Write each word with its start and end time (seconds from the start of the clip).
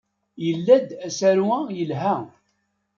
Yella-d 0.45 0.89
usaru-a 1.07 1.59
yelha. 1.77 2.15